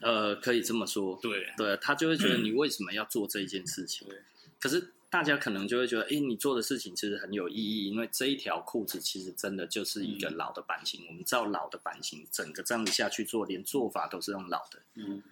[0.00, 4.06] 呃，可以这么说，对对，他就会觉得你 为什么要做这一件事情？
[4.08, 4.18] 对，
[4.60, 14.80] 可是大家可能就会觉得，哎，你做的事情其实很有意义，因为这一条裤子其实真的就是一个老的版型，嗯、我们照老的版型整个这样子下去做，连做法都是用老的。
[14.94, 15.22] 嗯。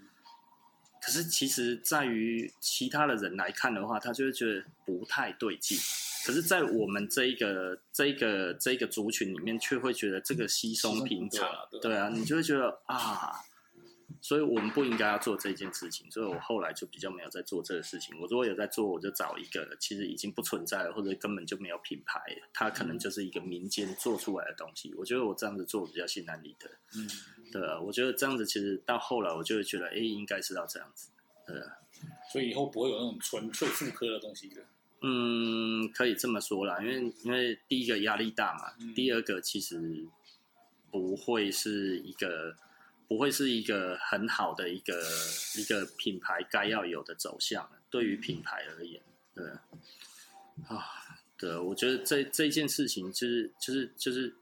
[1.00, 5.78] 可是其实，在于其他的人来看的话，他就会觉得不太对劲。
[6.24, 11.48] 可是，在我们这一个、这一个、这一个族群里面，却会觉得这个稀松平常。
[11.80, 13.44] 对啊，你就会觉得啊。
[14.26, 18.12] 所以我们不应该要做这件事情，所以我后来就比较没有在做这个事情。
[18.20, 22.20] 我如果有在做，我就找一个其实已经不存在了，或者根本就没有品牌，
[22.52, 24.92] 它可能就是一个民间做出来的东西。
[24.96, 26.68] 我觉得我这样子做比较心安理得。
[26.96, 27.08] 嗯，
[27.52, 31.08] 对啊，我觉得这样子其实到后来我就会觉得，哎，应该是要这样子。
[31.46, 31.78] 对啊，
[32.32, 34.60] 所以以后不会有那种纯粹妇科的东西的。
[35.02, 40.04] 嗯，可以这么说啦，因为因为第一个压力大嘛，嗯、第二个其实
[40.90, 42.56] 不会是一个。
[43.08, 45.02] 不会是一个很好的一个
[45.56, 49.00] 一个品牌该要有的走向，对于品牌而言，
[49.34, 49.46] 对
[50.66, 50.84] 啊，
[51.36, 54.34] 对，我觉得这这件事情就是就是就是，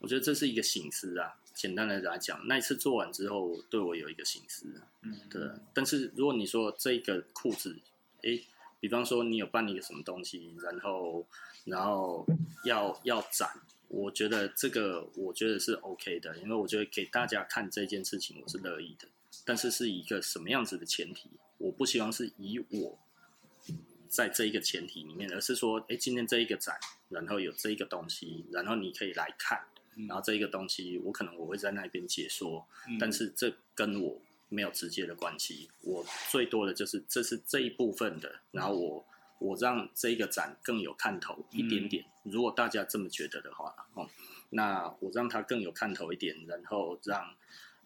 [0.00, 1.36] 我觉得这是一个醒思啊。
[1.54, 4.66] 简单的来讲，那一次做完之后，对我有一个醒思，
[5.02, 5.40] 嗯，对。
[5.72, 7.78] 但是如果你说这个裤子，
[8.22, 8.44] 诶，
[8.80, 11.24] 比方说你有办一个什么东西，然后
[11.64, 12.26] 然后
[12.64, 13.48] 要要展。
[13.94, 19.06] 我觉得这个，我觉得是 OK 的，因为我觉得给大家看这件事情，我是乐意的。
[19.44, 21.30] 但是是一个什么样子的前提？
[21.58, 22.98] 我不希望是以我
[24.08, 26.76] 在这一个前提里面，而是说，哎，今天这一个展，
[27.08, 29.64] 然后有这一个东西，然后你可以来看，
[30.08, 32.66] 然后这一个东西，我可能我会在那边解说，
[32.98, 35.68] 但是这跟我没有直接的关系。
[35.82, 39.06] 我最多的就是这是这一部分的，然后我。
[39.38, 44.08] 我让这个展更有看头一点点，如果大家这么觉得的话，哦，
[44.50, 47.34] 那我让它更有看头一点，然后让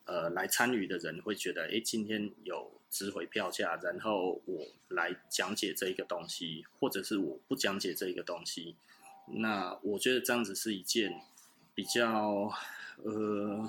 [0.05, 8.77] 呃来参与的人会觉得，哎，今天有值回票价，然后我来讲解这一个东西，或者是我不讲解这一个东西，
[9.27, 11.21] 那我觉得这样子是一件
[11.75, 12.53] 比较
[13.03, 13.69] 呃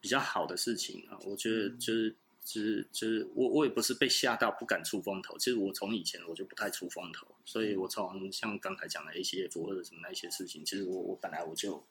[0.00, 2.14] 比较好的事情啊，我觉得就是。
[2.48, 11.84] 就是就是我我也不是被吓到不敢出风头，其实我从以前我就不太出风头，所以我从像刚才讲的 ACF 或者什么那些事情，其实我我本来我就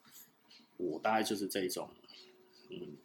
[0.76, 1.88] 我大概就是这一种，
[2.70, 2.96] 嗯，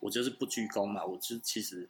[0.00, 1.86] 我就是不鞠躬嘛，我就其实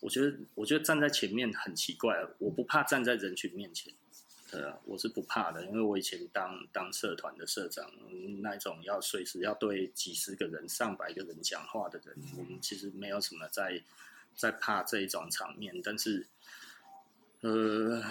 [0.00, 3.94] 我觉得我觉得站在前面很奇怪，我不怕站在人群面前。
[4.84, 7.90] 我是不怕的，因为我以前当当社团的社长，
[8.40, 13.82] 那一种要随时要对几十个人、上百个人讲话的人，我们其实没有什么在
[14.34, 15.80] 在怕这一种场面。
[15.82, 16.26] 但是，
[17.40, 18.02] 呃，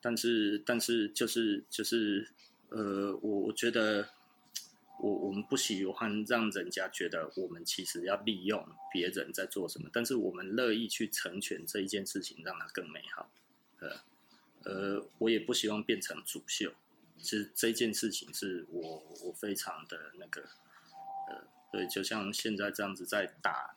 [0.00, 2.28] 但是但是就是就是
[2.70, 4.08] 呃，我我觉得
[5.00, 13.30] 我我们不喜欢让人家觉得我们其实要利用别人在做什么，但是我们乐意去成全这一件事情，让它更美好。
[13.80, 13.90] 呃。
[14.64, 16.72] 呃，我也不希望变成主秀。
[17.18, 20.42] 其实这件事情是我我非常的那个，
[21.28, 23.76] 呃，对，就像现在这样子在打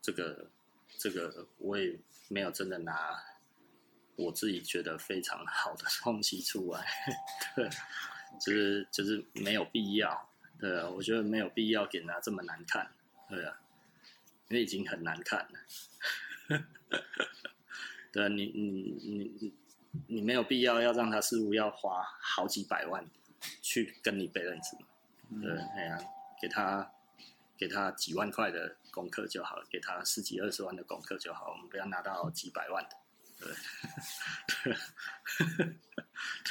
[0.00, 0.50] 这个
[0.96, 3.22] 这个，我也没有真的拿
[4.16, 6.86] 我自己觉得非常好的东西出来，
[7.54, 7.68] 对，
[8.40, 12.90] 就是就是没有必要，对啊，我觉得没有必要给他这么难看，
[13.28, 13.60] 对啊，
[14.48, 16.64] 因为已经很难看了，
[18.10, 18.70] 对啊，你你
[19.02, 19.61] 你你。
[20.06, 23.06] 你没有必要要让他似乎要花好几百万
[23.60, 24.86] 去跟你背认识嘛？
[25.40, 25.98] 对，哎呀，
[26.40, 26.92] 给他
[27.56, 32.96] 给他几万块的功课就好了，给他十几二十万的功课就好，我们不要拿到几百万的。
[33.38, 33.52] 对，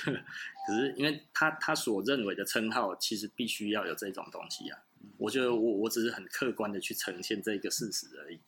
[0.03, 0.13] 对，
[0.67, 4.79] 可是因为他他所认为的称号，其实必须要有这种东西啊。
[5.17, 8.41] 我觉得我我只是很客观的去呈现这个事实而已。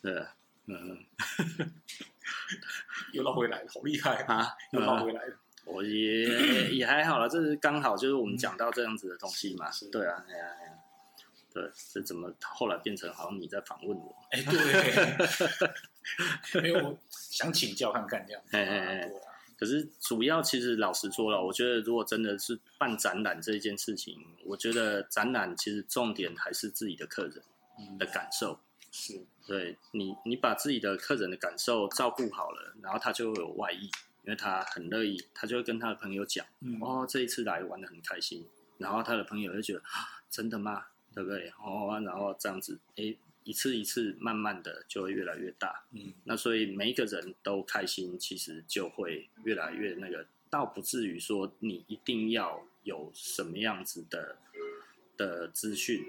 [0.00, 0.26] 对，
[0.66, 1.04] 嗯。
[3.12, 4.48] 又绕回来了，好厉害啊！
[4.72, 9.70] 又绕回来了，我也也还好了，这是刚好就是我们讲到这样子的东西嘛。
[9.82, 10.72] 嗯、对啊，哎呀哎呀，
[11.52, 14.14] 对，这怎么后来变成好像你在访问我？
[14.30, 14.60] 哎，对，
[16.62, 18.56] 没有，我想请教看看这样子。
[18.56, 19.12] 哎哎哎，
[19.58, 27.42] 可是主要其实老实说了，我觉得如果真的是办展览这一件事情，我觉得展览其实重点还是自己的客人
[27.98, 28.58] 的感受。
[28.98, 33.84] 嗯是，对你，你把自己的客人的感受照顾好了，然后他就会有外溢，
[34.24, 38.44] 因为他很乐意，他就会跟他的朋友讲，嗯、哦，这一次来玩的很开心，
[38.76, 40.86] 然后他的朋友就觉得啊，真的吗？
[41.14, 41.52] 对不对？
[41.62, 43.14] 哦，然后这样子，哎，
[43.44, 54.36] 一次一次，慢慢的就会越来越大，嗯，那所以每一个人都开心，其实就会越来越那个，倒不至于说你一定要有什么样子的
[55.16, 56.04] 的资讯。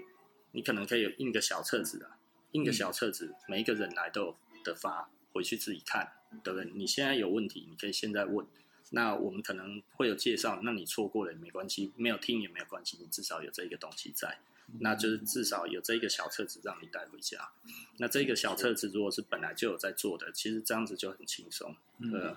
[0.52, 2.18] 你可能可以印个小册子啊，
[2.52, 6.12] 印个小册子，嗯、每一个人来都有得发，回去自己看，
[6.42, 6.70] 对不对？
[6.74, 8.46] 你现在有问题，你可以现在问。
[8.90, 14.40] 那我们可能会有介绍，那你错过了也没关系，没有听也没有关系，你至少有这个东西在，
[14.80, 17.50] 那就是至少有这个小册子让你带回家。
[17.98, 22.36] 那这个小册子如果是本来就有在做的，其实这样子就很轻松，对、嗯。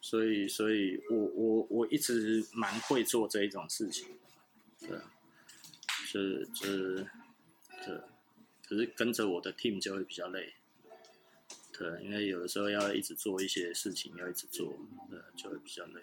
[0.00, 4.08] 所以，所以我我我一直蛮会做这一种事情，
[4.80, 4.98] 对。
[6.04, 7.06] 是是
[7.84, 8.02] 是，
[8.72, 10.54] 可是跟着我的 team 就会比较累。
[11.78, 14.72] 对，因为有的时候要一直做一些事情，要一直做，
[15.10, 16.00] 对，就会比较累。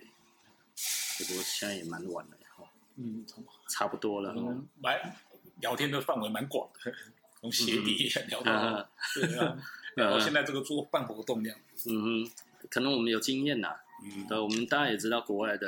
[1.18, 3.26] 不过现在也蛮晚了，哈，嗯，
[3.68, 4.36] 差不多了。
[4.80, 5.16] 蛮
[5.62, 6.94] 聊天的范围蛮广的，
[7.42, 9.58] 从鞋底聊到，对啊，
[9.98, 11.60] 然后现在这个做办活动这样。
[11.88, 12.32] 嗯哼，
[12.70, 15.68] 可能我们有经验呐，嗯，对，我们当然也知道国外的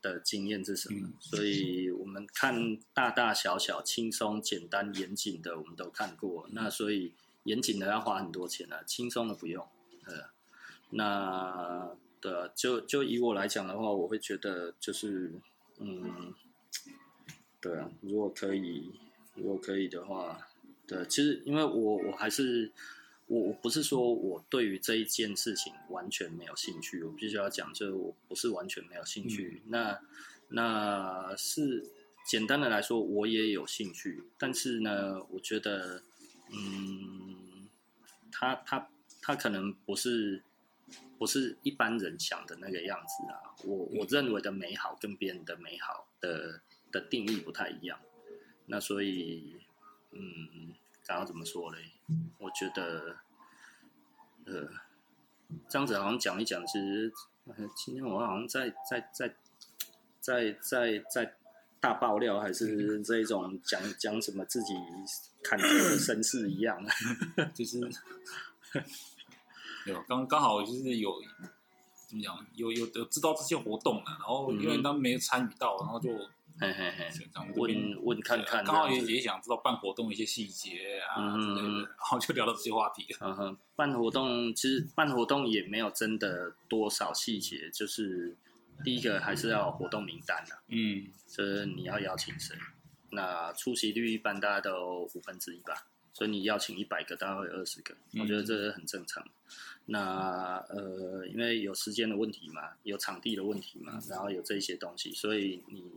[0.00, 7.12] 的经验是什么，嗯，所以我们看大大小小、轻松、简单、严谨的，我们都看过，嗯，那所以。
[7.44, 9.66] 严谨的要花很多钱了，轻松的不用。
[10.04, 10.28] 呃，
[10.90, 11.88] 那
[12.20, 15.32] 的，就就以我来讲的话，我会觉得就是，
[15.78, 16.34] 嗯，
[17.62, 18.92] 对啊，如果可以，
[19.34, 20.48] 如果可以的话，
[20.86, 22.70] 对，其实因为我我还是
[23.30, 29.62] 我我不是说我对于这一件事情完全没有兴趣，我必须要讲，就是我不是完全没有兴趣。
[29.64, 30.00] 嗯、那
[30.48, 31.86] 那是
[32.26, 36.02] 简单的来说，我也有兴趣，但是呢，我觉得。
[36.52, 37.68] 嗯，
[38.32, 38.90] 他他
[39.22, 40.42] 他可能不是
[41.16, 43.54] 不是一般人想的那个样子啊。
[43.62, 46.60] 我我认为的美好跟别人的美好的
[46.90, 48.00] 的定义不太一样。
[48.66, 49.60] 那所以，
[50.10, 50.74] 嗯，
[51.06, 51.78] 刚刚怎么说嘞？
[52.38, 53.16] 我觉得，
[54.46, 54.68] 呃，
[55.68, 57.12] 这样子好像讲一讲，其实
[57.76, 59.34] 今天我好像在在在
[60.20, 61.34] 在在在
[61.80, 64.74] 大爆料，还是 这一种讲讲什么自己。
[65.42, 66.78] 坎坷的身世一样，
[67.54, 67.80] 就是
[69.88, 71.14] 有刚刚好就是有
[72.06, 76.10] 怎么讲，有有有知道这些活动了，然后因为他们没参与到，然后就
[76.60, 77.08] 嘿嘿嘿，
[77.56, 83.06] 问问看看，刚好也也想知道办活动的一些细节啊之类的，然后就聊到这些话题。
[83.18, 88.36] 嗯哼，办活动其实办活动也没有真的多少细节，就是
[88.84, 92.54] 第一个还是要有活动名单的，嗯，就是你要邀请谁。
[93.08, 99.24] 那出席率一般大家都五分之一吧，所以你邀请一百个，大概会有二十个，我觉得这是很正常。
[99.24, 99.30] 嗯、
[99.86, 105.90] 那呃，因为有时间的问题嘛，有场地的问题嘛，然后有这些东西，所以你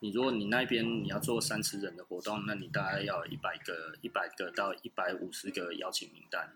[0.00, 6.50] 你如果你那边你要做三十人的活动，那你大概要一百个一百个到一百五十个邀请名单。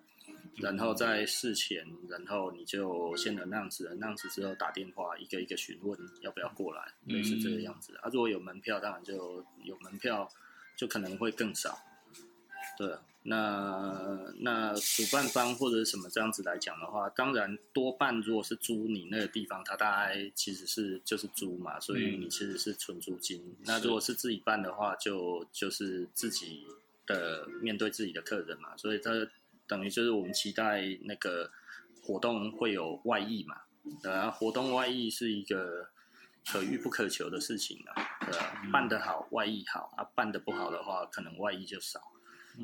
[0.56, 7.94] 然后在事前，然后你就先 announce，announce 之后打电话一个一个询问要不要过来，类似这个样子。
[7.96, 10.28] 啊，如果有门票，当然就有门票，
[10.76, 11.78] 就可能会更少。
[12.76, 23.40] 对，那那主办方或者什么这样子来讲的话，当然多半如果是租你那个地方，它大概其实是就是租嘛，所以你其实是纯租金。
[23.40, 26.66] 嗯、那如果是自己办的话，就就是自己
[27.06, 29.10] 的面对自己的客人嘛，所以它。
[29.66, 31.50] 等于就是我们期待那个
[32.02, 33.62] 活动会有外溢嘛，
[34.02, 35.88] 呃，活动外溢是一个
[36.46, 37.96] 可遇不可求的事情啊，
[38.30, 41.98] 对，办得好外溢好啊，办得不好的话可能外溢就少，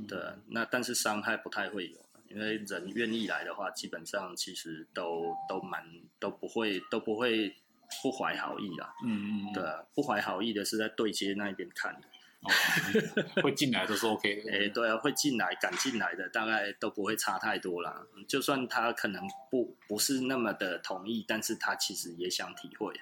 [0.08, 1.98] 对，那但是伤害不太会有，
[2.28, 5.84] 因为人愿意来的话，基本上其实都都蛮
[6.18, 7.54] 都不会都不会
[8.02, 9.62] 不怀好意啦，嗯嗯，对，
[9.94, 12.02] 不怀好意的是在对接那一边看的。
[12.42, 12.48] 哦，
[13.42, 14.50] 会进来都是 OK 的。
[14.50, 18.02] 哎、欸，对啊，会进来、敢进来的，大概都不会差太多啦。
[18.26, 22.94] 就算他可能不不是那么的同意，但是他其实也想体会。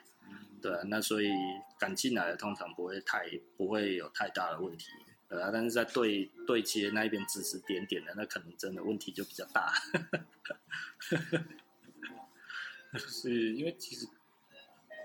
[0.61, 1.29] 对啊，那所以
[1.79, 4.87] 敢进来的通常不会太不会有太大的问题。
[5.29, 9.73] 对啊，但是在对对接那一边指指点点的，那可能真的问题就比较大。
[12.97, 14.09] 是因为其实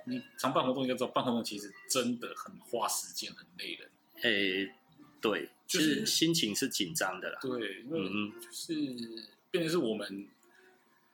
[0.05, 3.89] 你常办活动应该知道，办活动其实真的很花时间，很累人。
[4.21, 4.75] 诶、欸，
[5.19, 7.39] 对，就是心情是紧张的啦。
[7.41, 8.73] 对，嗯，就是
[9.51, 10.29] 变成是我们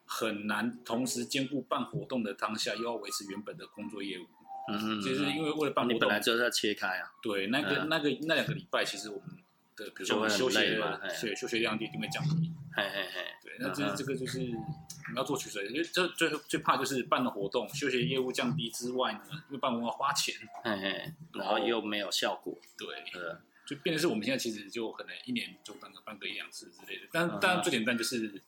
[0.06, 4.28] 很难同时兼顾办活动的当下，又要维持原本的工作业务。
[4.68, 7.12] 嗯，就是因为为了办活动，你本来就是要切开啊。
[7.22, 9.38] 对，那个、那个、那两个礼拜，其实我们
[9.76, 12.52] 的比如说我们休息嘛，对，休息量就一定会降低。
[12.76, 14.56] 嘿嘿嘿，对，那这这个就是你
[15.16, 22.56] 要做取舍，因为这最最怕就是办的活动休息业务降低之外呢，因为办活动要花钱，嘿嘿，然后又没有效果。
[22.78, 22.88] 对，
[23.66, 28.42] 就变成是我们现在其实就可能一年就办个办个一两次之类的，但当然最简单就是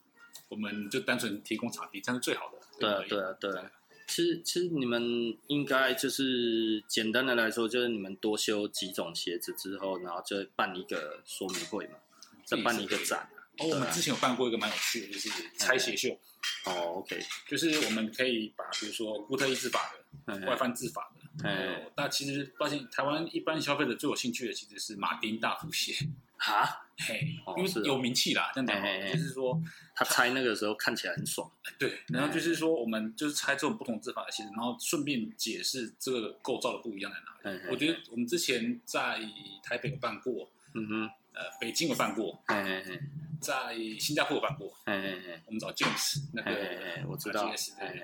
[0.50, 2.58] 我们就单纯提供场地，这样是最好的。
[2.80, 3.72] 对啊，对啊，对啊。
[4.12, 5.02] 其实其实你们
[5.48, 11.94] 应该就是简单的来说，就是你们多修几种鞋子之后，然后就办一个说明会嘛，
[12.44, 13.30] 再办一个展。
[13.60, 16.10] 哦，我们之前有办过一个蛮有趣的，就是拆鞋秀。
[16.66, 19.94] 哦，OK，就是我们可以把比如说固特异字法
[20.26, 25.94] 的、外翻字法的，哎，那其实发现台湾一般消费者最有兴趣的其实是马丁大福鞋。
[26.36, 29.60] 哈，嘿，因为有名气啦，这样讲，就是说
[29.96, 31.50] 他拆那个时候看起来很爽。
[31.80, 37.62] 对，然后就是说我们就是拆这种不同字法的鞋子，然后顺便解释这个构造的不一样在哪里。
[37.72, 39.20] 我觉得我们之前在
[39.64, 42.42] 台北有办过，嗯哼，呃，北京有办过，
[43.42, 47.52] 在新加坡有办过，我们找 James 那个，我知道，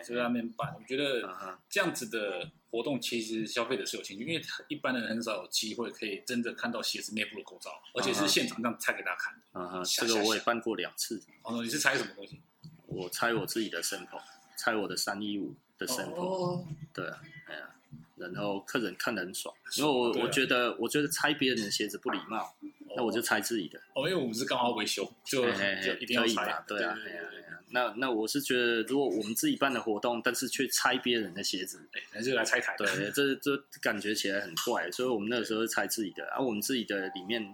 [0.03, 0.73] 就在那边办。
[0.75, 1.29] 我觉得
[1.69, 9.39] 这样子的活动其实消费者是有兴趣，因为一般人很少有机会可以真的看到鞋子内部的构造，而且是现场这样拆给大家看。
[9.53, 11.21] 嗯哼，这个我也办过两次。
[11.43, 12.41] 哦，你是拆什么东西？
[12.87, 14.21] 我拆我自己的 sample，
[14.57, 16.65] 拆我的三一五的 sample。
[16.91, 17.69] 对啊，哎呀，
[18.15, 22.55] 然后客人看得很爽，因为我我觉得我觉得拆别人的鞋子不礼貌。
[22.97, 27.59] 那我就拆自己的哦，因为我们是刚好维修，就就一定要拆，对啊，对啊，对啊。
[27.69, 37.53] 那那我是觉得，如果我们自己办的活动，但是却拆别人的鞋子，哎，还是来拆台，对，这这感觉起来很怪，所以我们那个时候是拆自己的，啊我们自己的里面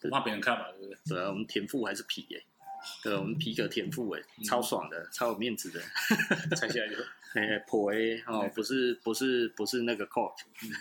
[0.00, 0.98] 不怕别人看嘛，对不对？
[1.08, 2.44] 对啊，我们田腹还是皮耶，
[3.02, 5.80] 对，我们皮革田腹哎，超爽的，超有面子的，
[6.56, 6.96] 拆下来就。
[7.34, 10.34] 哎，破 A 哦，不是不是不是那个 cork，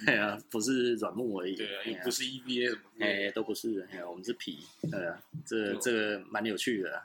[0.06, 7.04] 哎呀，不是软木而已，对啊，也不是 EVA 什么，哎，都不是，哎呀，我们是皮，对啊，这这个蛮有趣的，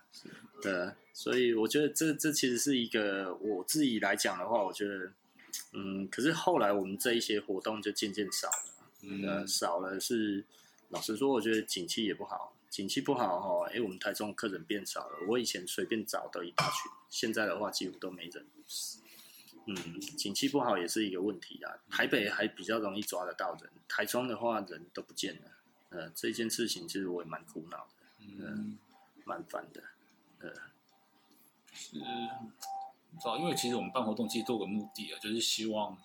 [0.63, 5.13] 对，所以我觉得这这其实是一个我自己来讲的话，我觉得，
[5.73, 8.55] 嗯，可是后来我们这一些活动就渐渐少了，
[9.03, 10.45] 嗯，少了是，
[10.91, 18.47] 老实说，我觉得景气也不好，景气不好哈，哎，我们台中客人变少了，我以前随便找都一大群，现在的话几乎都没人。
[19.67, 21.73] 嗯，景气不好也是一个问题啊。
[21.91, 25.51] 台北还比较容易抓得到人，台中的话人都不见了。
[25.91, 28.79] 呃，这件事情其实我也蛮苦恼的，嗯，
[29.25, 29.83] 蛮烦的。
[30.41, 30.53] 呃，
[31.73, 32.01] 是，知
[33.25, 35.97] 道，因为其实我们办活动其实都有个目的啊，就是希望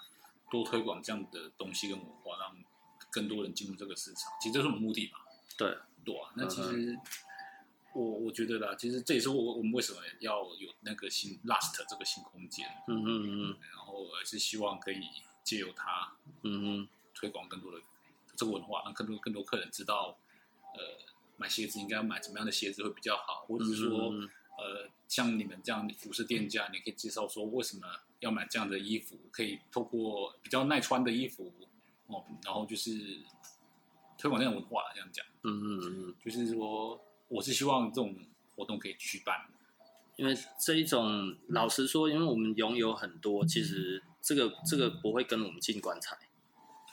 [0.51, 2.55] 多推广这样的东西跟文化，让
[3.09, 4.31] 更多人进入这个市场。
[4.41, 5.19] 其实这是我们目的嘛。
[5.57, 6.31] 对，对啊。
[6.35, 6.97] 那其实。
[7.97, 15.01] 嗯我我觉得啦，其实这也是我我们为什么要有那个新 Last 这个新空间，嗯嗯嗯，然后而是希望可以
[15.43, 16.13] 借由它，
[16.43, 17.79] 嗯嗯，推广更多的
[18.35, 20.15] 这个文化，让更多更多客人知道，
[20.75, 20.99] 呃，
[21.37, 27.87] 买鞋子应该要买什么样的鞋子会比较好，或者是说，嗯嗯呃，像你们这样的服饰店家，你可以介绍说为什么
[28.19, 31.51] 要买这样的衣服，可以透过比较耐穿的衣服，
[32.05, 33.21] 哦，然后就是
[34.19, 37.01] 推广这样文化，这样讲，嗯嗯嗯，就是说。
[37.29, 38.15] 我是希望这种
[38.55, 39.35] 活动可以举办，
[40.15, 46.17] 因为这一种老实说，因为我们拥有很多，其实这个这个不会跟我们进棺材，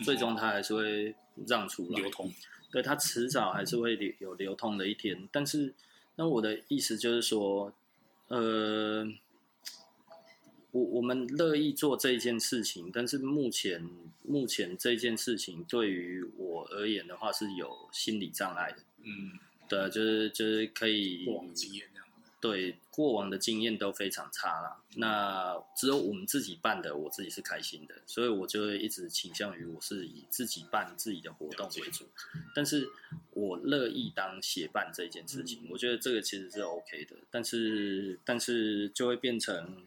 [0.04, 1.14] 最终它还是会
[1.46, 2.32] 让出来流通，
[2.72, 5.28] 对，它迟早还是会流有流通的一天。
[5.30, 5.72] 但是，
[6.16, 7.72] 那我的意思就是说，
[8.28, 9.06] 呃，
[10.72, 13.88] 我我们乐意做这一件事情，但是目前
[14.24, 19.38] 目前这件事情对于我而言的话是有心理障碍的，嗯。
[19.74, 22.06] 对，就是就是可以过往经验这样。
[22.40, 24.82] 对，过往的经验都非常差啦。
[24.96, 32.04] 那只有我们自己办的，我自己是开心的，所以我就一直倾向于我是以自己办自己的活动为主。
[32.54, 32.86] 但是
[33.30, 37.16] 我乐意当协办这件事情，我觉得这个其实是 OK 的。
[37.30, 39.86] 但是但是就会变成，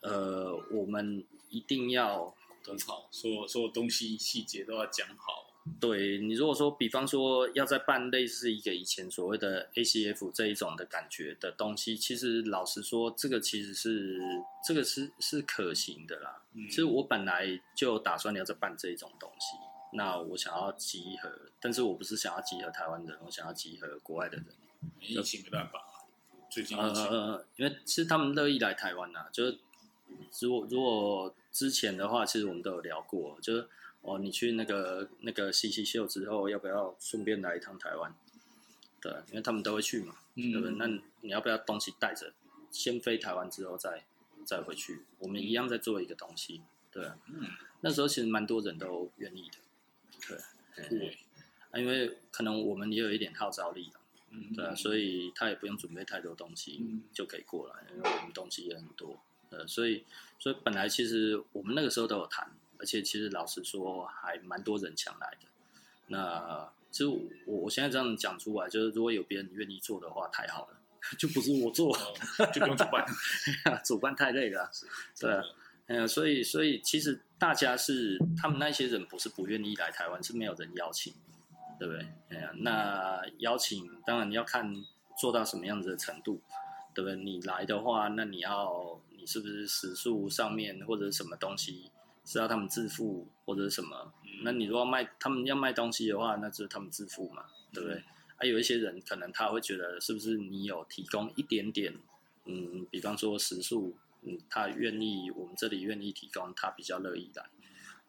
[0.00, 2.34] 呃，我们一定要
[2.66, 5.45] 很好，所有所有东西细节都要讲好。
[5.80, 14.20] 对，你如果说，比方说要再办类似一个以前所谓的 ACF 这一种的感觉的东西，其实老实说，这个其实是
[14.64, 16.40] 这个是是可行的啦。
[16.54, 19.56] 嗯，其实我本来就打算要再办这一种东西，
[19.92, 21.30] 那我想要集合，
[21.60, 24.46] 但是我不是想要集合台湾人，我想要集合国外的人。
[25.00, 25.82] 疫情没办法，
[26.48, 29.58] 最近呃，因为其实他们乐意来台湾呐，就是
[30.40, 33.68] 如果如果之前的话，其实我们都有聊过，就是。
[34.06, 38.14] 哦，你去那个那个西西秀之后，要不要顺便来一趟台湾？
[39.00, 40.76] 对，因为他们都会去嘛，嗯、对不对？
[40.76, 40.86] 那
[41.22, 42.32] 你要不要东西带着，
[42.70, 44.04] 先飞台湾之后再
[44.44, 45.02] 再回去？
[45.18, 47.04] 我们一样在做一个东西，对。
[47.26, 47.48] 嗯，
[47.80, 50.38] 那时候其实蛮多人都愿意的，
[50.78, 50.88] 对。
[50.88, 51.18] 对。
[51.72, 53.90] 啊，因为可能我们也有一点号召力，
[54.30, 59.18] 嗯，对，所以他也不用准备太多东西，嗯、就可以过来，因为我们东西也很多，
[59.50, 60.04] 呃，所以
[60.38, 62.48] 所以本来其实我们那个时候都有谈。
[62.78, 65.48] 而且其实老实说，还蛮多人抢来的。
[66.08, 67.06] 那其实
[67.46, 70.78] 我我现在这样讲出来，就是如果有别人愿意做的话，太好了，
[71.18, 71.96] 就不是我做，
[72.54, 73.04] 就不用主办，
[73.84, 74.70] 主办太累了。
[75.20, 75.42] 对啊，
[75.86, 81.12] 嗯，所以所以其实大家是他们那些人不是不愿意来台湾，是没有人邀请，
[81.78, 82.06] 对不对？
[82.30, 84.72] 嗯，那邀请当然你要看
[85.18, 86.40] 做到什么样子的程度，
[86.94, 87.16] 对不对？
[87.16, 91.90] 你来的话，那你要你是不是食宿上面或者什么东西
[92.26, 94.12] 是要他们自付或者什么？
[94.42, 98.02] 那你如果卖他们要卖东西的话，那就是他们自付嘛，对不对？
[98.36, 101.98] 还、啊、有一些人可能他会觉得是不是你有提供一点点，
[102.44, 107.48] 嗯，比方说食宿，嗯，他愿意我们这里愿意提供，他比较乐意来，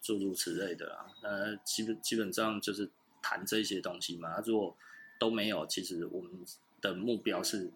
[0.02, 1.06] 诸如此类的啊。
[1.22, 2.90] 呃，基本基本上就是
[3.22, 4.38] 谈这些东西嘛。
[4.44, 4.76] 如果
[5.18, 6.44] 都没有，其实我们
[6.82, 7.72] 的目标是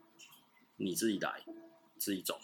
[0.77, 1.43] 你自己来，
[1.97, 2.39] 自己走，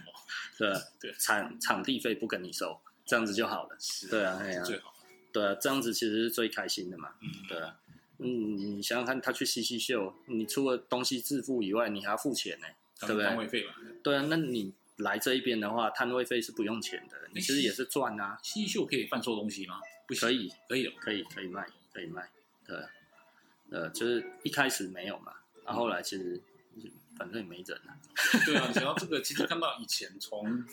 [0.58, 3.76] 对对，场场地费不跟你收，这样子就好了。
[4.10, 4.92] 对啊，对啊，最好。
[5.32, 7.14] 对啊，这样子其实是最开心的嘛。
[7.22, 7.78] 嗯，对啊。
[8.18, 12.66] 嗯，你想想看，他去西西秀，你除了东西自付以外，你还要付钱呢，
[13.00, 13.24] 对不对？
[13.26, 13.74] 摊位费嘛。
[14.02, 18.38] 对啊，那你来这一边的话，摊位费是不用钱的，你其实也是赚啊。
[18.42, 19.80] 西西秀可以贩售东西吗？
[20.08, 22.30] 不可以，可以，可以，可以卖，可以卖。
[22.66, 22.76] 对，
[23.70, 25.34] 呃，就是一开始没有嘛，
[25.64, 26.40] 然后后来其实
[27.18, 27.94] 反正也没人了。
[28.46, 30.64] 对啊，想到这个，其实看到以前从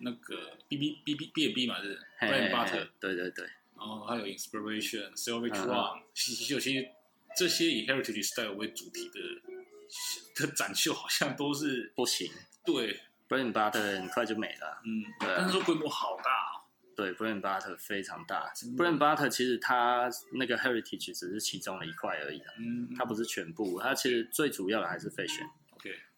[0.00, 3.44] 那个 B B B B B B 嘛，是 Brian Butter，对对对。
[3.76, 6.54] 然后还有 Inspiration、Savage Run、其实
[7.36, 12.30] 这些以 Heritage Style 为主题的的展秀好像都是不行。
[12.64, 14.82] 对，Brian Butter 很快就没了。
[14.84, 15.34] 嗯，对。
[15.36, 16.60] 但是说规模好大哦。
[16.94, 18.52] 对，Brian Butter 非常大。
[18.76, 22.42] Brian Butter 其实它那个 Heritage 只是其中的一块而已。
[22.58, 22.94] 嗯。
[22.98, 25.48] 它不是全部，它其实最主要的还是 Fashion。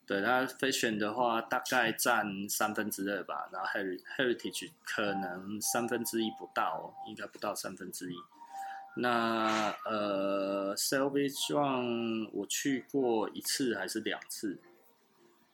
[0.06, 8.16] 对，它 Fashion 的话大概占三分之二吧，然后 Heritage 可能三分之一不到，应该不到三分之一。
[8.97, 14.59] 那呃，Savage 我去过一次还是两次？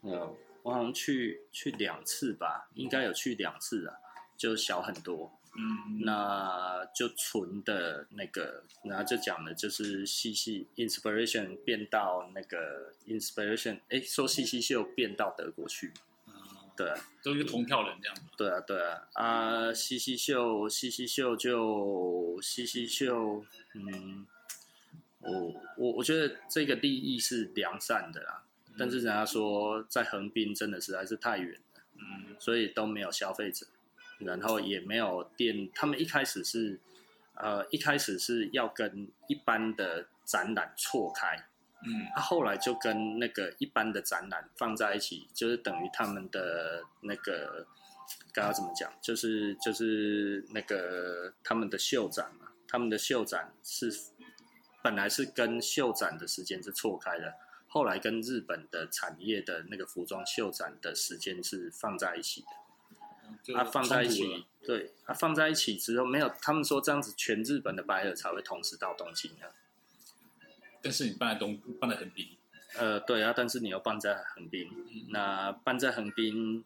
[0.01, 3.95] 呃，我好像去去两次吧，应该有去两次啊，
[4.37, 5.38] 就小很多。
[5.61, 15.93] 嗯，那就纯的那个，然后就讲的就是细细 inspiration 变到那个 inspiration，哎，说西西秀变到德国去，
[16.29, 16.33] 嗯，
[16.77, 18.15] 对，都是一个同票人这样。
[18.15, 18.23] 子。
[18.37, 24.25] 对啊，对啊，啊，西西秀，西西秀就西西秀，嗯，
[25.19, 33.67] 我我我觉得这个利益是良善的啦，嗯，但是人家说在横滨真的实在是太远了，嗯，所以都没有消费者。
[34.19, 36.79] 然后也没有店，他们一开始是，
[37.35, 41.37] 呃，一开始是要跟一般的展览错开，
[41.87, 47.67] 嗯，他后来就跟那个一般的展览放在一起，就是等于他们的那个，
[48.33, 53.93] 刚刚怎么讲，就是就是那个他们的秀展嘛，他们的秀展是
[54.83, 57.35] 本来是跟秀展的时间是错开的，
[57.69, 62.49] 后来跟日本的产业的那个服装秀展的时间是放在一起的。
[63.53, 69.53] 它、啊、放在一起，对，它、啊、放在一起之后，没有他们说这样子，全日本的 buyer 才会同时到东京的。
[70.83, 72.29] 但是你办在东，办在横滨。
[72.77, 76.65] 呃，对啊，但是你要办在横滨，嗯、那办在横滨，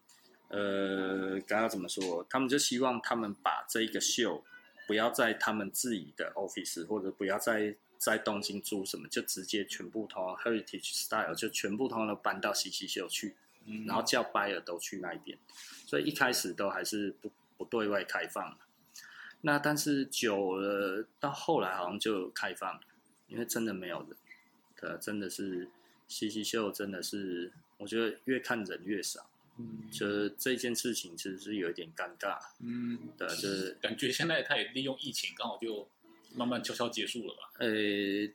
[0.49, 2.25] 呃，刚刚怎么说？
[2.29, 4.43] 他们就希望他们把这一个秀
[4.85, 13.35] 不要在他们自己的 office，或者不要在在东京租什么，就直接全部通 heritage style，就全部通都搬到嬉戏秀去。
[13.85, 15.37] 然后叫 buyer 都去那边，
[15.85, 18.57] 所以一开始都还是不不对外开放。
[19.41, 22.81] 那但是久了，到后来好像就开放了，
[23.27, 24.17] 因为真的没有人，
[24.79, 25.69] 对，真的是
[26.07, 29.29] 西西秀，真的是我觉得越看人越少。
[29.57, 32.39] 嗯，就是这件事情其实是有一点尴尬。
[32.59, 35.87] 嗯，对，就是感觉现在他也利用疫情，刚好就
[36.35, 37.51] 慢慢悄悄结束了吧。
[37.59, 37.67] 呃，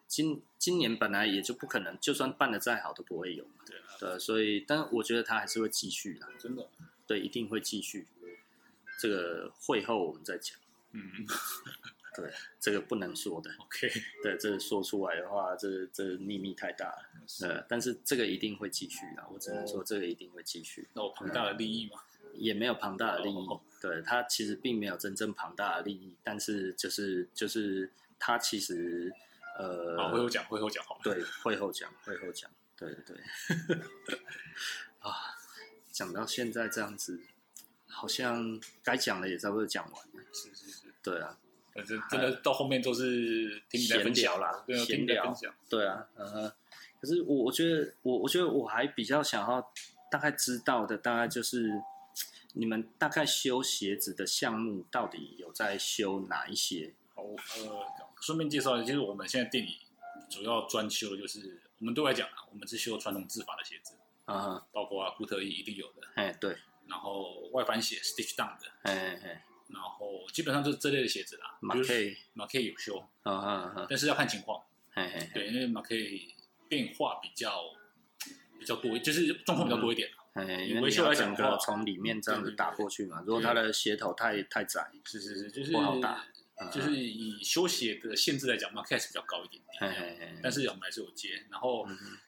[0.06, 3.44] 今今年本来也就不可能，就算办的再好都不会有。
[3.66, 3.76] 对。
[4.00, 6.68] 对，所以，但我觉得他还是会继续的，真的，
[7.04, 8.06] 对，一定会继续。
[8.96, 10.56] 这个会后我们再讲。
[10.92, 11.02] 嗯，
[12.14, 12.30] 对，
[12.60, 13.50] 这个不能说的。
[13.58, 13.90] OK，
[14.22, 17.10] 对，这个说出来的话，这这秘密太大了。
[17.42, 20.86] 呃，但是这个一定会继续的，我只能说这个一定会继续。
[20.94, 21.98] 那我庞大的利益吗？
[22.38, 23.48] 也没有庞大的利益。
[23.80, 29.12] 对，他其实并没有真正庞大的利益，但是就是就是他其实
[29.56, 30.98] 呃，会后讲，会后讲好。
[31.02, 32.50] 对，会后讲，会后讲。
[32.76, 33.16] 对对
[35.00, 35.10] 啊，
[35.90, 37.20] 讲到现在这样子，
[37.86, 40.24] 好像该讲的也差不多讲完了。
[40.32, 41.38] 是是是，对啊，
[41.74, 45.34] 反正真的到后面都是听闲聊啦，闲聊。
[45.68, 46.52] 对啊，呃。
[47.00, 49.72] 可是我我觉得，我我觉得我还比较想要
[50.10, 51.70] 大概知道的，大概就是
[52.52, 56.94] 你们大概修鞋子的项目到底有在修哪一些？
[57.14, 57.86] 好，呃，
[58.20, 59.78] 顺便介绍一下，就是我们现在店里
[60.30, 61.62] 主要专修的就是。
[61.80, 66.02] 我们对外讲啊，我们是修传统制法的鞋子啊，包括啊，固特异一定有的。
[66.16, 66.58] 哎，对。
[66.88, 71.56] 然后外翻鞋 stitch down 的，哎哎，然后基本上就是这类的鞋子啦。
[71.60, 74.60] 马 K 马 K 有修，嗯啊嗯，但是要看情况，
[74.94, 76.34] 哎哎，对，因为马 K
[76.68, 77.62] 变化比较
[78.58, 80.10] 比较多，就是状况比较多一点。
[80.38, 86.24] 哎，因为维修来讲的话，从里面这样子打过去嘛，如果它的鞋头太太窄，是是是，就是不好打。
[86.72, 91.28] 就是以修鞋的限制来讲嘛，Case 比较高一点点，但是我们还是有接。
[91.48, 91.86] 然后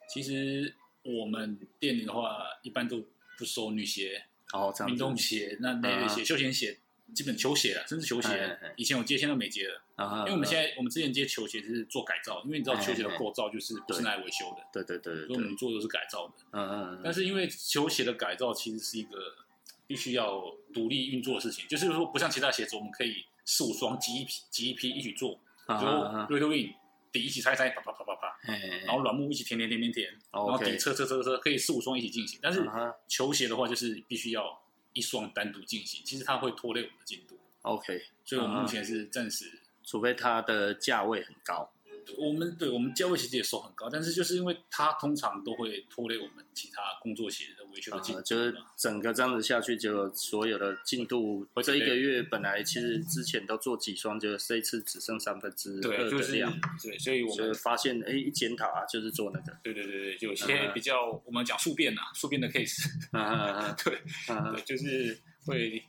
[0.09, 3.05] 其实我们店里的话，一般都
[3.37, 6.79] 不收女鞋，哦，运动鞋那那类鞋，休闲鞋，
[7.15, 9.83] 基本球鞋了，甚至球鞋，以前有接，现在都没接了。
[10.21, 16.35] 因为我们现在我们之前接球鞋是做改造，因为你知道球鞋的构造就是不是拿来维修的，对对对，所以我们做的是改造的。
[16.53, 17.01] 嗯嗯。
[17.05, 19.17] 但是因为球鞋的改造其实是一个
[19.87, 20.43] 必须要
[20.73, 23.25] 独立运作的事情，就是说不像其他鞋子，我们可以。
[23.43, 26.75] 四五双挤一批，挤一批一起做，就 Red Wing
[27.11, 28.39] 底一起拆拆，啪啪啪啪啪，
[28.85, 32.39] 然后软木一起填填填填填，然后底车车车车可以四五双一起进行。
[32.41, 32.65] 但是
[33.09, 34.57] 球鞋的话，就是必须要
[34.93, 37.39] 一双单独进行，其实它会拖累我们的进度。
[37.63, 41.71] OK，所以我们目前是暂时，除非它的价位很高。
[42.17, 56.53] 我们对我们价位其实也收很高，但是就是因为它通常都会拖累我们其他工作鞋的维修的进度，就是整个这样子下去，就所有的进度，这一个月本来其实之前都做几双，就这一次只剩三分之二的量，
[56.83, 62.87] 对，所以我们发现，哎，一检讨啊，就是做那个，对对对对，就有些比较我们讲速变啊，速变的 case，
[63.85, 65.83] 对，对，就是会。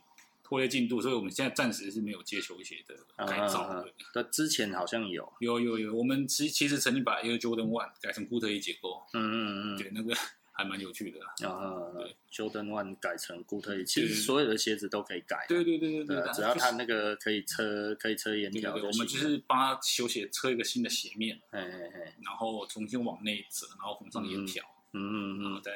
[0.44, 3.82] 拖累进度，所以我们现在暂时是没有接球鞋的改造。
[4.14, 9.02] 那之前好像有，有有有，我们其其实曾经把 Air Jordan One 改成固特异结构。
[9.14, 10.14] 嗯嗯嗯，对，那个
[10.52, 11.18] 还蛮有趣的。
[11.48, 15.46] 啊，对，Jordan One 改成固特异，其实所有的鞋子都可以改。
[15.48, 18.74] 对对对对对，只要它那个可以车可以车沿条。
[18.74, 21.40] 我们就是帮他修鞋，车一个新的鞋面。
[21.50, 24.64] 哎哎哎，然后重新往内折，然后缝上沿条。
[24.94, 25.72] 嗯嗯嗯，然后再。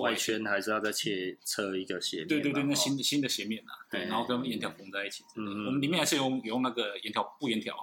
[0.00, 5.22] 外圈还是要再切车一个鞋面，对对对，那新新的鞋面啊，对，然后跟沿条缝在一起。
[5.36, 7.76] 嗯，我们里面还是用用那个沿条布沿条，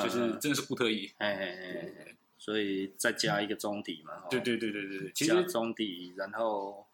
[0.00, 1.10] 就是真的是固特异。
[1.18, 4.14] 哎哎哎，所以再加一个中底嘛。
[4.28, 6.84] 对对对对对，其实中底，然后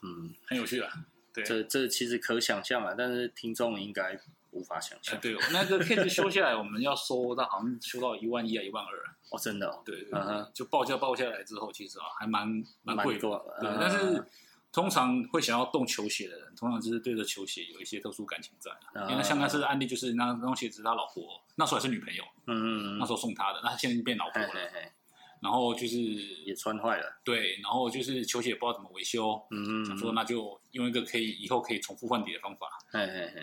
[0.00, 0.90] 嗯，很有趣啊。
[1.34, 4.16] 对，这这其实可想象啊，但是听众应该
[4.52, 5.20] 无法想象。
[5.20, 8.90] 对，那个 case 修下来，我们要收到好像修到一万一啊，一万二。
[9.30, 13.28] 哦，真的哦，对，嗯，就报价报下来之后，其实啊，还蛮蛮贵的，
[13.60, 13.68] 对。
[13.80, 14.24] 但是
[14.74, 18.72] 通常会想要动球鞋的人，通常就是对着球鞋有一些特殊感情在。
[19.08, 22.96] 因为像那次的案例，就是那那双鞋子，他老婆那时候还是女朋友，嗯。
[22.96, 24.48] 嗯，那时候送他的，那他现在变老婆了。
[25.40, 29.84] 然后就是也穿坏了，对，然后就是球鞋也不知道怎么维修，嗯。
[29.84, 32.66] 嗯，想说那就用一个可以以后可以重复换底的方法，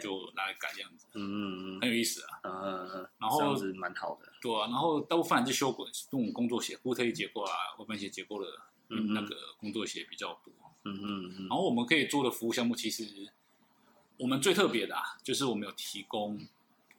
[0.01, 8.47] 就拿来改这样子，嗯嗯嗯，很有意思啊，嗯嗯嗯，然后这样子蛮好的，对啊，然后大部分还是修过这种工作鞋、固特异结构啊、外翻鞋结构的，
[8.89, 10.51] 嗯，那个工作鞋比较多，
[10.83, 13.05] 嗯嗯嗯，然后我们可以做的服务项目，其实
[14.17, 16.39] 我们最特别的啊，就是我们有提供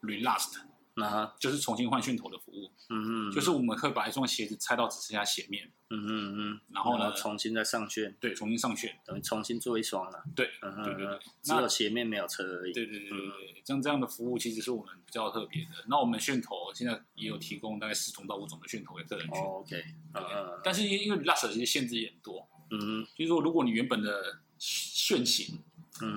[0.03, 0.61] Relast。
[0.95, 15.71] 那就是重新换楦头的服务，嗯嗯，就是我们会把一双鞋子拆到只剩下鞋面，嗯嗯嗯，然后呢，重新再上楦，对，重新上楦，等于重新做一双了，对，嗯对对对，只有鞋面没有车而已，对对对对，像这样的服务其实是我们比较特别的。
[15.88, 25.59] 那我们楦头现在也有提供大概四种到五种的楦头给客人去，OK，嗯，但是因因为 Last 其实限制也很多，嗯，就是说如果你原本的楦型。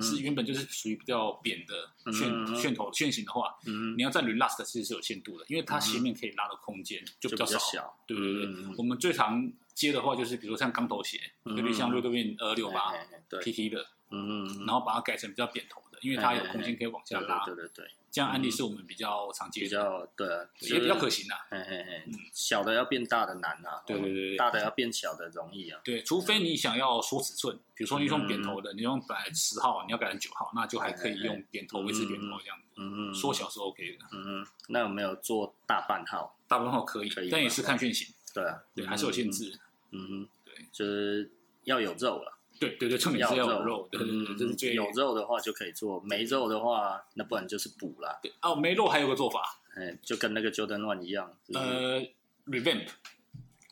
[0.01, 7.95] 是原本就是属于比较扁的楦楦头楦型的话，嗯你要在 Relast 其实是有限度的，因为它鞋面可以拉的空间就比较小。
[8.07, 12.95] 对对对，我们最常接的话就是比如像钢头鞋，特别像 Red Wing 二六八
[13.29, 17.45] PT 的，嗯嗯，然后把它改成比较扁头的，因为它有空间可以往下拉。
[17.45, 17.85] 对对对。
[18.15, 20.25] 这样案例是我们比较常见，比较对，
[20.61, 21.35] 也比较可行的。
[21.49, 25.81] 嘿嘿嘿，小的要变大的难啊，对对对，大的要变小的容易啊。
[25.83, 32.63] 对，除非你想要缩尺寸，比如说你用扁头的，你用本来十号，你要改成九号，那就还可以用扁头维持扁头这样子。
[32.77, 34.05] 嗯嗯，缩小是 OK 的。
[34.13, 36.39] 嗯嗯，那有没有做大半号？
[36.47, 38.07] 大半号可以，但也是看楦型。
[38.33, 39.59] 对啊，对，还是有限制。
[39.91, 41.29] 嗯嗯，对，就是
[41.65, 42.34] 要有肉了。
[42.59, 48.17] 对对对，重点是要有肉，对对对，这是最有肉的话就可以做，没肉的话，那不然就是补啦。
[48.21, 52.01] 对哦，没肉还有个做法，哎，就跟那个 Jordan One 一样，呃
[52.45, 52.87] ，revamp，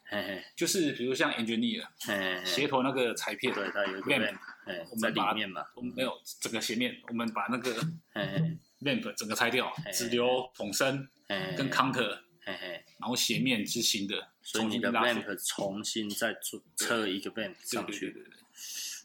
[0.06, 1.86] 嘿嘿，就是比如像 engineer，
[2.46, 7.74] 鞋头那个裁片，对，它有一个 vamp，哎，在里面嘛，我们没有整个鞋面，我们把那个
[8.82, 11.08] vamp 整个拆掉，只留筒身
[11.56, 18.14] 跟 counter，然后鞋面是新的，所以你的 vamp 重新再做测一个 vamp 上去。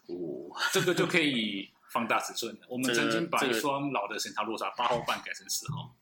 [0.07, 2.61] 哦，这个就可以放大尺寸了。
[2.69, 5.95] 我们曾经把一双老的神塔罗莎八号半改成十号。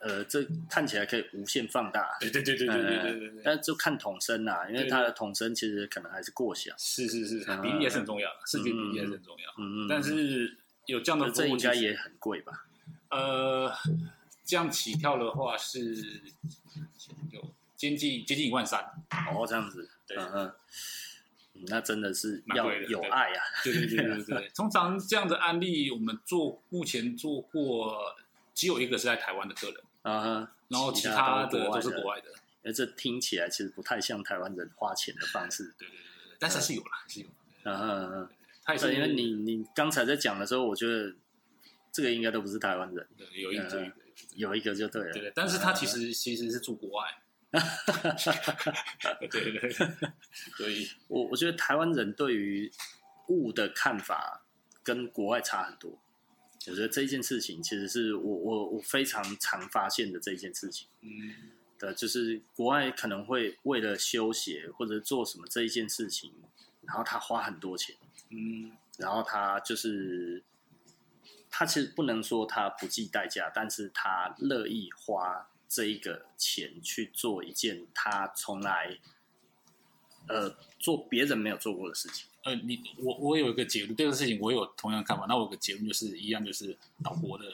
[0.00, 2.18] 呃，这看起来可以无限放大。
[2.20, 3.42] 对对对对对对对对。
[3.42, 6.74] 但就看桶身啦，因为它的桶身其实可能还是过小。
[6.76, 9.50] 是是是，比例也是很重要的，视觉比例也是很重要。
[9.56, 9.88] 嗯嗯。
[9.88, 12.66] 但是有这样的服务，这应该也很贵吧？
[13.08, 13.72] 呃，
[14.44, 15.94] 这样起跳的话是
[17.30, 17.40] 有
[17.74, 18.84] 接近接近一万三。
[19.34, 19.88] 哦，这样子。
[20.06, 20.18] 对。
[20.18, 20.54] 嗯嗯。
[21.68, 23.42] 那真的是要有爱啊！
[23.62, 24.48] 对对对对对。
[24.54, 28.14] 通常这样的案例，我们做目前做过，
[28.52, 29.76] 只有一个是在台湾的客人。
[30.02, 32.26] 啊，然后其他的都是国外的，
[32.64, 35.74] 哎，这听起来其实不太像台湾人花钱的方式。
[35.78, 37.26] 对对对，但是是有啦，是有。
[37.62, 38.28] 嗯嗯嗯，
[38.64, 41.14] 他也是因为你你刚才在讲的时候，我觉得
[41.90, 43.06] 这个应该都不是台湾人。
[43.16, 43.92] 对，有一个，
[44.34, 45.12] 有一个就对了。
[45.12, 47.22] 对，但是他其实其实是住国外。
[49.30, 49.70] 对对对，
[50.56, 52.70] 所以我我觉得台湾人对于
[53.28, 54.44] 物的看法
[54.82, 55.98] 跟国外差很多。
[56.66, 60.88] 我觉得这一件事情，其实是我我我非常常发现的这一件事情。
[61.02, 61.34] 嗯，
[61.78, 66.32] 对，就是国外可能会为了修鞋或者做什么这一件事情，
[66.80, 67.94] 然后他花很多钱。
[68.30, 70.42] 嗯，然后他就是
[71.50, 78.96] 他其实不能说他不计代价，但是他乐意花这一个钱去做一件他从来
[80.28, 82.28] 呃做别人没有做过的事情。
[82.44, 85.26] 呃，你我我有一个结论，这个事情我有同样的看法。
[85.28, 87.44] 那我有个结论就是一样，就是岛国的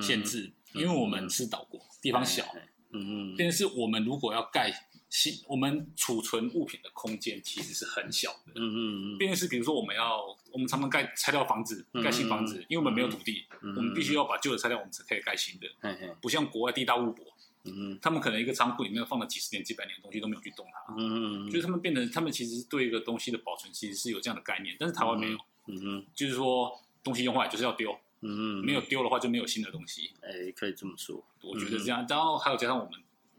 [0.00, 2.46] 限制，嗯、因为我们是岛国，嗯、地方小，
[2.92, 4.72] 嗯嗯，但是我们如果要盖
[5.10, 17.26] 新，我们储存物品的空间其实是很小的，嗯嗯嗯，便是比如说我们要，我们常常盖拆掉房子，盖新房子，嗯、因为我们没有土地，嗯、我们必须要把旧的拆掉，我们才可以盖新的，嗯嗯，不像国外地大物博。
[17.64, 20.94] 嗯，他们可能一个仓库里面放了几十年、几百年的东西都没有去动它。
[20.94, 25.38] 嗯嗯，就是他们变成，他们其实对一个东西的保存其实是有这样的概念，但是台湾没有。
[25.66, 27.92] 嗯嗯，就是说东西用坏就是要丢。
[28.22, 30.12] 嗯嗯，没有丢的话就没有新的东西。
[30.22, 31.22] 哎，可以这么说。
[31.42, 32.92] 我觉得这样，然后还有加上我们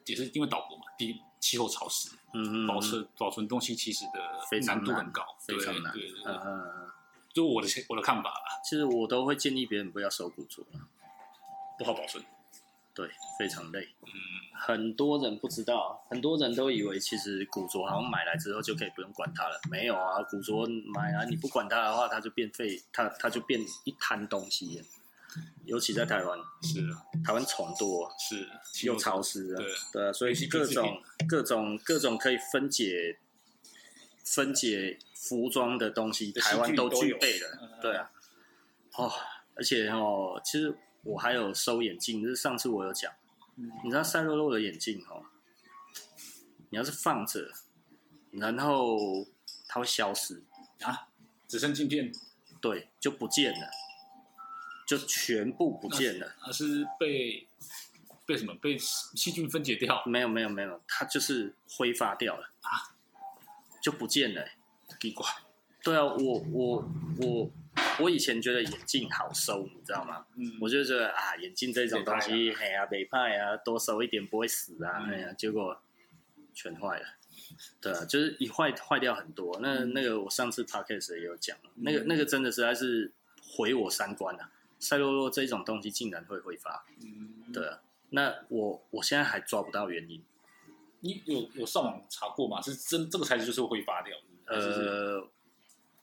[0.05, 5.93] 也是因为岛国嘛，地气候潮湿，嗯嗯，保存保存东西其实的难度很高，非常难。
[5.93, 6.33] 对对对。
[6.33, 6.89] 嗯，
[7.33, 8.61] 就我的我的看法啦。
[8.63, 10.63] 其实我都会建议别人不要收古着，
[11.77, 12.23] 不好保存。
[13.01, 13.09] 对，
[13.39, 13.89] 非常累。
[14.03, 14.11] 嗯，
[14.53, 19.59] 很多人不知道，很多人都以为其实古着好像买来之后就可以不用管它了。
[19.71, 24.83] 没有啊，古着买来你不管它的话，它就变废，它它就变一滩东西。
[25.65, 26.87] 尤其在台湾，是
[27.25, 33.17] 台湾虫多，是又潮湿，对对，所以各种各种各种可以分解
[34.23, 37.79] 分解服装的东西，台湾都具备了。
[37.81, 38.11] 对啊，
[38.97, 39.11] 哦，
[39.55, 40.77] 而且哦，其实。
[41.03, 43.11] 我还有收眼镜，就是上次我有讲，
[43.55, 45.23] 嗯、你知道赛洛洛的眼镜哦，
[46.69, 47.51] 你要是放着，
[48.31, 49.25] 然后
[49.67, 50.43] 它会消失
[50.81, 51.07] 啊，
[51.47, 52.11] 只剩镜片，
[52.61, 53.69] 对，就不见了，
[54.87, 56.35] 就全部不见了。
[56.39, 57.47] 它是，是被
[58.25, 58.53] 被什么？
[58.55, 60.03] 被细菌分解掉？
[60.05, 62.93] 没有没有没有，它就是挥发掉了啊，
[63.81, 64.47] 就不见了，
[64.99, 65.25] 奇怪。
[65.83, 67.51] 对啊，我我我。
[68.01, 70.25] 我以前觉得眼镜好收，你知道吗？
[70.35, 75.81] 嗯，我就觉得啊，眼镜这种东西，嘿啊，没派啊，多收一点不会死啊，哎呀、嗯，结果
[76.53, 77.05] 全坏了。
[77.79, 79.59] 对啊，就是一坏坏掉很多。
[79.61, 83.11] 那、嗯、那个我上次 podcast 也有讲，嗯、那个那个真的实在是
[83.41, 84.51] 毁我三观啊！
[84.79, 87.79] 赛洛洛这种东西竟然会挥发，嗯，对啊。
[88.09, 90.21] 那我我现在还抓不到原因。
[91.01, 92.61] 你有有上网查过吗？
[92.61, 94.15] 是真这个材质就是会挥发掉？
[94.47, 95.27] 呃，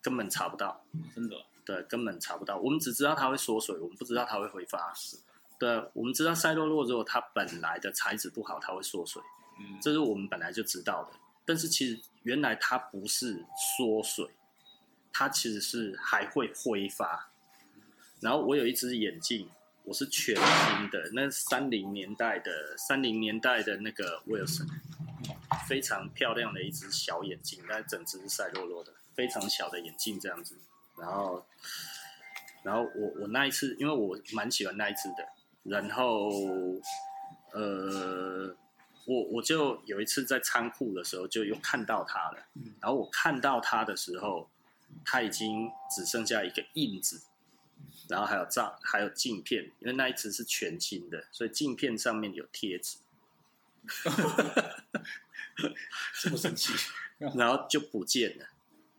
[0.00, 0.84] 根本查不到，
[1.14, 1.36] 真的。
[1.68, 2.56] 对，根本查不到。
[2.56, 4.90] 我们只知道它会缩水，我们不知道它会挥发。
[5.58, 9.20] 对，我们知道赛洛洛如果它本来的材质不好，它会缩水，
[9.60, 11.18] 嗯，这是我们本来就知道的。
[11.44, 13.44] 但是其实原来它不是
[13.76, 14.26] 缩水，
[15.12, 17.28] 它其实是还会挥发。
[18.20, 19.50] 然后我有一只眼镜，
[19.84, 24.66] 我是全新的，那三零年代的三零年代的那个 Wilson，
[25.68, 30.56] 非常漂亮的一只小眼镜，但整只是赛洛洛的，非常小的眼镜这样子。
[31.00, 31.46] 然后，
[32.62, 35.28] 然后我我那一次，因为我蛮喜欢那一只的，
[35.64, 36.28] 然后，
[37.52, 38.54] 呃，
[39.06, 42.46] 我我就有一次在仓库的时候就又看到它了，
[42.80, 44.50] 然后我看到它的时候，
[45.04, 47.22] 它已经只剩下一个印子，
[48.08, 52.98] 然后还有照还有镜片，因为那一只是全新的，所以镜片上面有贴纸
[56.20, 56.72] 这么神奇，
[57.34, 58.46] 然后就不见了。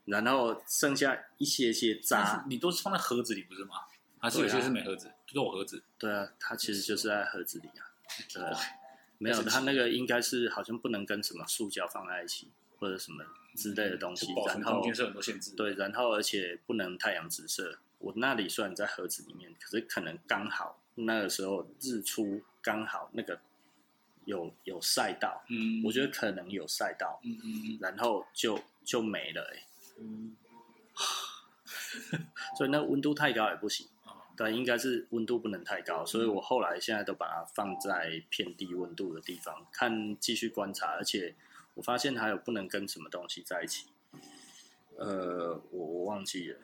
[0.09, 3.75] 然后剩下一些些渣，你都是放在盒子里不是吗？
[4.19, 5.81] 还是有些是没盒子，就我盒子。
[5.97, 7.87] 对啊，它其实就是在盒子里啊。
[8.33, 8.43] 对，
[9.17, 13.23] 没有，它那个应该是好像不能跟什么塑胶放在一起，或者什么
[13.55, 14.27] 之类的东西。
[14.45, 15.55] 然后空间很多限制。
[15.55, 17.79] 对，然后而且不能太阳直射。
[17.99, 23.39] 我那里虽然在盒子里面，可是可能刚好那个时候日出刚好那个
[24.25, 29.63] 有有赛道，嗯，我觉得可能有赛道，嗯嗯，然后就就没了、欸，
[29.99, 30.35] 嗯，
[32.57, 33.87] 所以那温度太高也不行，
[34.37, 41.35] 对，应该是温度不能太高，所以我后来现在都把它放在偏低温度的地方，看继续观察，而且
[41.75, 43.87] 我发现还有不能跟什么东西在一起，
[44.97, 46.59] 呃，我我忘记了。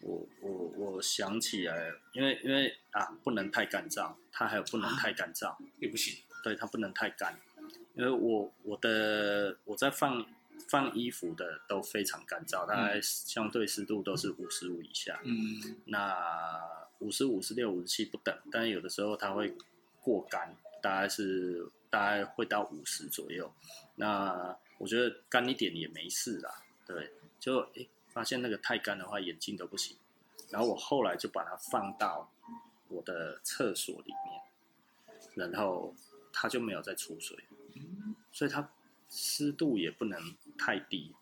[0.00, 6.16] 我我我想起来，因为因为啊，不能太干燥，它还有不能太干燥，也不行。
[6.44, 7.36] 对，它不能太干，
[7.94, 10.24] 因为我我的我在放
[10.68, 15.20] 放衣服的都非常干燥，大概相对湿度都是五十五以下。
[15.24, 16.16] 嗯，那
[16.98, 19.54] 五十五、五十六、五十七不等，但是有的时候它会
[20.00, 23.52] 过干，大概是大概会到五十左右。
[23.96, 27.88] 那我觉得干一点也没事啦，对，就诶。
[28.10, 29.96] 发现那个太干的话，眼镜都不行。
[30.50, 32.28] 然后我后来就把它放到
[32.88, 34.12] 我的厕所里
[35.36, 35.94] 面，然后
[36.32, 37.38] 它就没有再出水，
[38.32, 38.68] 所以它
[39.08, 40.20] 湿度也不能
[40.58, 41.14] 太低。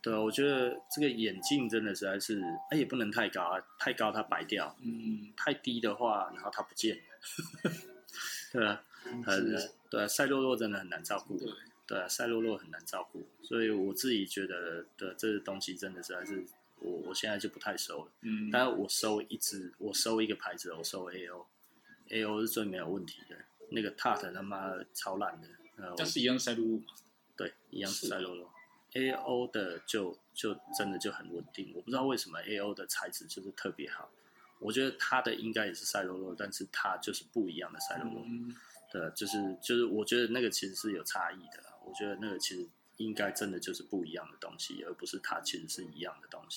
[0.00, 2.40] 对，我觉得这个眼镜真的实在是，
[2.70, 4.76] 哎，也不能太高啊，太高它白掉。
[4.80, 7.72] 嗯，太低的话，然后它不见了。
[8.52, 8.84] 对啊，
[9.24, 9.56] 很
[9.90, 11.36] 对啊，赛洛洛真的很难照顾。
[11.38, 11.52] 对。
[11.86, 16.44] 对啊，赛洛洛很难照顾，所以我自己觉得的这个东西真的实在是
[16.80, 18.12] 我我现在就不太收了。
[18.20, 23.36] 嗯，但是我收一只，我收一个牌子，我收 A O，A O 是最没有问题的。
[23.70, 25.48] 那个 Tarte 他妈的超烂的。
[25.96, 26.84] 但是一样赛洛洛吗？
[27.36, 28.50] 对，一样是赛洛洛。
[28.94, 34.10] A O 的就就真的就很稳定，我不知道为什么 A O 的材质就是特别好。
[34.60, 38.22] 我觉得它的应该也是赛洛洛，但是它就是不一样的赛洛洛。
[38.26, 38.56] 嗯，
[38.90, 41.62] 对，就是就是我觉得那个其实是有差异的。
[41.84, 46.56] 我觉得那个其实应该真的就是不一样的东西，而不是它其实是一样的东西。